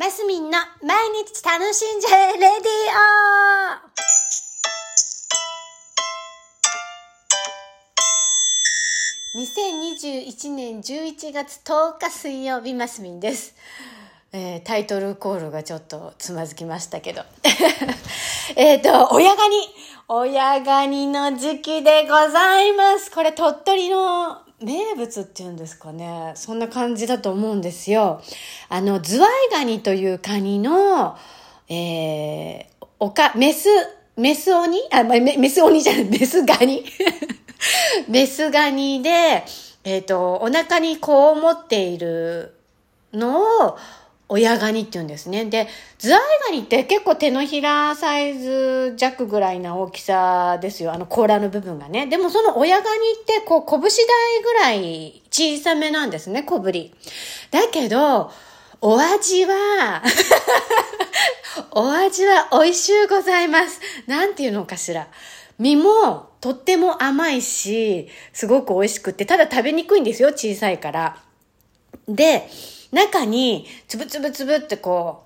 [0.00, 2.48] マスミンの毎日楽しんじゃえレディ
[9.36, 13.54] オ2021年11月10日水曜日マスミンです。
[14.32, 17.22] えータイトルコールがちょっとつまずきましたけど。
[18.56, 19.68] えっと、親ガニ。
[20.08, 23.10] 親ガニの時期でございます。
[23.10, 26.32] これ鳥取の名物っていうんですかね。
[26.36, 28.20] そんな感じだと思うんですよ。
[28.68, 31.16] あの、ズワイガニというカニの、
[31.68, 33.68] えー、おか、メス、
[34.16, 34.78] メス鬼？
[34.92, 36.84] あ、まメメス鬼じゃない、メスガニ？
[38.08, 39.44] メスガニで、
[39.84, 42.54] えっ、と、お腹にこう持っている
[43.14, 43.78] のを、
[44.32, 45.44] 親ガニって言うんですね。
[45.44, 45.66] で、
[45.98, 50.92] ズワイガニって結構手のひらサイズ弱ぐらいな大きさですよ。
[50.92, 52.06] あの甲羅の部分がね。
[52.06, 52.88] でもその親ガニ
[53.20, 56.94] ってこう拳大ぐらい小さめなんですね、小ぶり。
[57.50, 58.30] だけど、
[58.80, 60.00] お味は、
[61.72, 63.80] お味は美味しゅうございます。
[64.06, 65.08] なんていうのかしら。
[65.58, 71.16] 身もとっても甘いし、すごく美味しくって、ただ食べにくいんですよ、小さいから。
[72.08, 72.48] で、
[72.92, 75.24] 中につぶつぶつぶってこ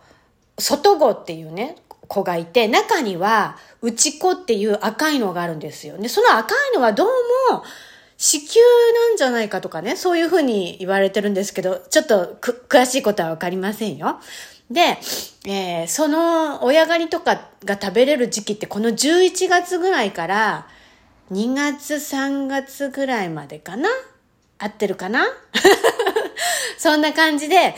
[0.58, 5.96] う、外子っていうね、子がいて、中には内子っていう赤いのがあるんですよ。
[5.98, 7.08] で、その赤いのはどう
[7.52, 7.64] も、
[8.16, 8.48] 子宮
[9.08, 14.20] なんじゃないかとかね、そういうふうに言われてるんですけど、ちょっとく詳しいことはわかりませんよ。
[14.70, 14.98] で、
[15.46, 20.66] えーその親ガニとかが食べれる時期ってこの11月ぐらいから
[21.32, 23.88] 2月3月ぐらいまでかな？
[24.58, 25.26] 合ってるかな？
[26.78, 27.74] そんな感じで、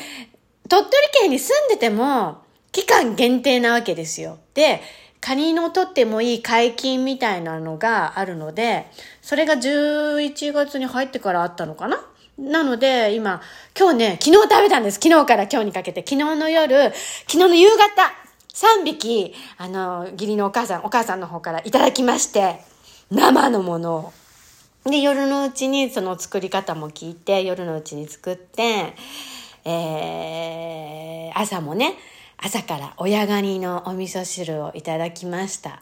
[0.69, 4.39] 鳥取県に住んでても、期間限定なわけですよ。
[4.55, 4.83] で、
[5.21, 8.87] カニの取ってもいい解禁みたいなのがあるので、
[9.23, 12.05] それが11月に入ってからあったのかな？
[12.39, 13.41] なので、今、
[13.79, 15.01] 今日ね、昨日食べたんです。
[15.03, 16.05] 昨日から今日にかけて。
[16.07, 16.93] 昨日の夜、
[17.27, 17.83] 昨日の夕方、
[18.53, 22.61] 3匹、あの、義理のお母さん、お母さんの方からいただきまして、
[23.11, 24.13] 生のものを。
[24.87, 28.95] で、夜のうちにその作り方も聞いて、夜のうちに作って、
[29.65, 31.95] えー、朝もね、
[32.39, 35.81] 朝から親ガニのお味噌汁をいただきました。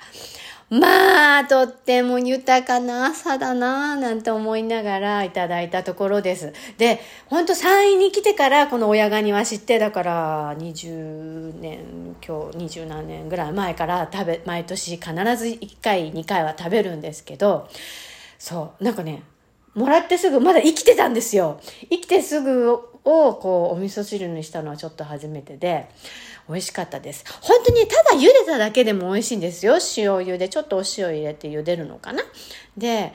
[0.71, 6.55] まあ、とっても豊かな朝だなぁなんて思いながらいただいたところです。
[6.79, 17.69] で、ほんと山陰に来てからこの親ガニは知って、だから20年、今日20何年ぐらい前から食べ、毎年必ず1回、2回は食べるんですけど、
[18.45, 19.23] そう、なんかね、
[19.73, 21.63] もらってすぐ、まだ生きてたんですよ。
[21.89, 25.89] 生きてすぐを、こう、お味噌汁にしたのはちょっと初めてで、
[26.47, 27.25] 美味しかったです。
[27.41, 29.77] 本当にただ茹でただけでも美味しいんですよ。
[29.97, 32.23] 塩茹で、ちょっとお塩入れて茹でるのかな。
[32.77, 33.15] で、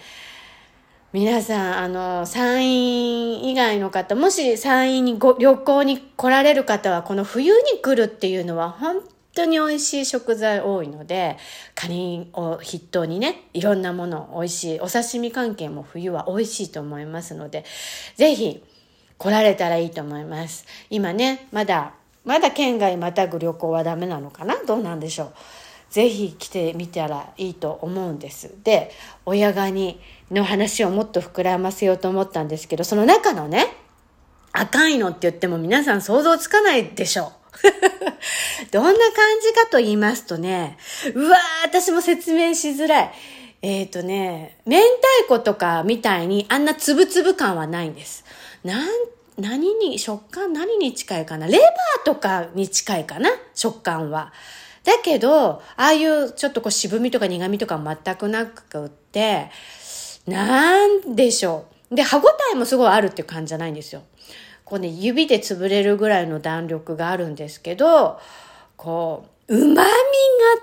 [1.13, 11.37] 皆さん、あの、山陰以外の方、もし山陰にご旅行に来られる方は、この冬に来るっていうのは本当当に美味しい食材多いので、
[11.75, 17.63] カニを筆頭にね、いろんなもの美味しい、お刺身関係も冬は美味しいと思いますので、
[18.15, 18.63] ぜひ
[19.17, 20.65] 来られたらいいと思います。
[20.89, 21.93] 今ね、まだ、
[22.25, 24.55] まだ県外またぐ旅行はダメなのかな？
[24.65, 25.33] どうなんでしょう？
[25.89, 28.53] ぜひ来てみたらいいと思うんです。
[28.63, 28.91] で、
[29.25, 33.67] 親ガニの話をもっと膨らませようと思ったんですけど、その中のね、
[34.51, 38.08] 赤いのって言っても皆さん想像つかないでしょう。
[38.71, 40.77] どんな感じかと言いますとね、
[41.13, 43.11] うわー、私も説明しづらい。
[43.61, 44.87] えっ、ー、とね、明太
[45.27, 48.23] 子とかみたいにあんなつぶつぶ感はないんです。
[48.63, 48.89] なん、
[49.37, 51.47] 何に、食感何に近いかな？
[51.47, 53.29] レバーとかに近いかな？
[53.53, 54.33] 食感は。
[54.83, 59.51] だけど、ああいうちょっとこう渋みとか苦みとか全くなくって、
[60.25, 61.95] なんでしょう。
[61.95, 64.03] で、歯ごたえもすごいあるっていう感じじゃないんですよ。
[64.69, 68.19] こうね、指で潰れるぐらいの弾力があるんですけど、
[68.77, 69.85] こう、旨味が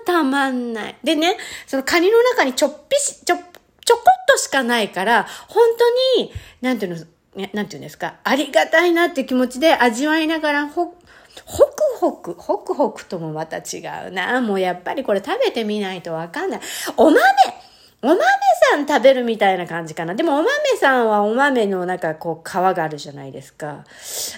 [0.05, 0.95] たまんない。
[1.03, 5.63] でね、そのカニの中にちょっぴし、ちょ、ちょこっとしかないから、本
[6.15, 6.31] 当に、
[6.61, 10.85] なんていうの、なんていうんですか、ありがたいなって気持ちで味わいながら、ほ、
[11.45, 14.39] ホクホク、ホクホクともまた違うな。
[14.39, 16.61] もうやっぱりこれ食べてみないとわかんない。
[16.95, 17.19] お豆
[18.01, 18.19] お豆
[18.71, 20.13] さん食べるみたいな感じかな。
[20.13, 20.49] でもお豆
[20.79, 23.85] さんはお豆のなんかこう皮があるじゃないですか。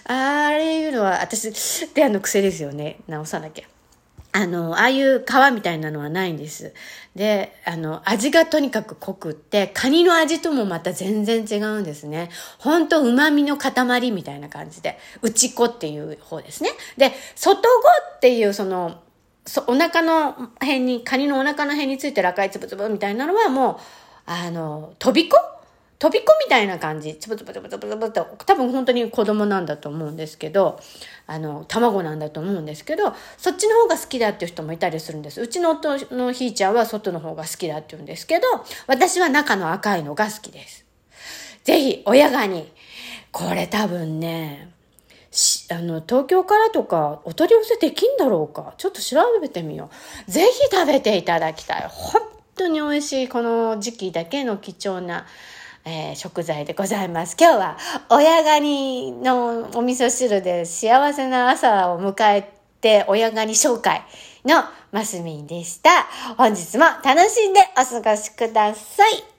[0.05, 1.51] あれいうのは私、
[1.93, 2.97] であの癖ですよね。
[3.07, 3.65] 直さなきゃ。
[4.31, 6.73] あの、ああいう皮みたいなのはないんです。
[7.15, 12.29] で、あの、味がとにかく濃くって、カニの味ともまた全然違うんですね。
[12.59, 16.69] ほんと旨味の塊みたいな感じで、内子っていう方ですね。
[16.95, 17.67] で、外子
[18.17, 19.01] っていうその、
[19.49, 23.77] そお腹の辺に、カニのお腹の辺についてる赤いつぶつぶみたいなのはもう、
[24.27, 25.35] あの、飛び子？
[25.97, 27.17] 飛び子みたいな感じ。
[27.17, 30.79] つぶつぶつぶつぶつぶって、多分本当に子供なんだと思うんですけど、
[31.27, 35.41] あの、卵なんだと思うんですけど、そっちの方が好きだっていう人もいたりするんです。
[35.41, 38.45] うちの夫のひーちゃんは外の方が好きだって言うんですけど、
[38.87, 40.85] 私は中の赤いのが好きです。
[41.65, 42.71] ぜひ、親ガニ。
[43.31, 44.69] これ多分ね、
[45.71, 48.73] あの、東京からとかお取り寄せできんだろうか？
[48.77, 49.89] ちょっと調べてみよ
[50.27, 50.31] う。
[50.31, 51.85] ぜひ食べていただきたい。
[51.87, 52.21] 本
[52.55, 55.27] 当に美味しい、この時期だけの貴重な、
[55.85, 57.37] えー、食材でございます。
[57.39, 57.77] 今日は
[58.09, 62.51] 親ガニのお味噌汁で幸せな朝を迎え
[62.81, 64.01] て親ガニ紹介
[64.43, 65.89] のマスミンでした。
[66.35, 69.38] 本日も楽しんでお過ごしください。